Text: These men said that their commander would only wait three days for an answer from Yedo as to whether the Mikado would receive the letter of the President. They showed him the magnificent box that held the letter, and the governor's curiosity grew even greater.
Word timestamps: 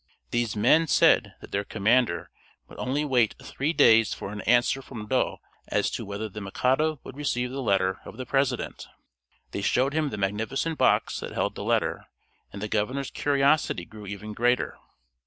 These 0.31 0.55
men 0.55 0.87
said 0.87 1.35
that 1.41 1.51
their 1.51 1.63
commander 1.63 2.31
would 2.67 2.79
only 2.79 3.05
wait 3.05 3.35
three 3.39 3.71
days 3.71 4.15
for 4.15 4.31
an 4.31 4.41
answer 4.47 4.81
from 4.81 5.05
Yedo 5.07 5.37
as 5.67 5.91
to 5.91 6.05
whether 6.05 6.27
the 6.27 6.41
Mikado 6.41 6.99
would 7.03 7.15
receive 7.15 7.51
the 7.51 7.61
letter 7.61 7.99
of 8.03 8.17
the 8.17 8.25
President. 8.25 8.87
They 9.51 9.61
showed 9.61 9.93
him 9.93 10.09
the 10.09 10.17
magnificent 10.17 10.79
box 10.79 11.19
that 11.19 11.33
held 11.33 11.53
the 11.53 11.63
letter, 11.63 12.07
and 12.51 12.63
the 12.63 12.67
governor's 12.67 13.11
curiosity 13.11 13.85
grew 13.85 14.07
even 14.07 14.33
greater. 14.33 14.75